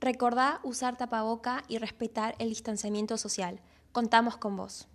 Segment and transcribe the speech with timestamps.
[0.00, 3.60] Recordá usar tapaboca y respetar el distanciamiento social.
[3.92, 4.88] Contamos con vos.